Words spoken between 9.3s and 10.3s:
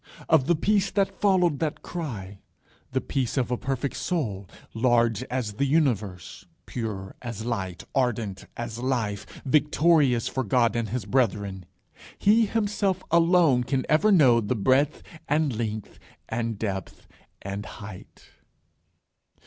victorious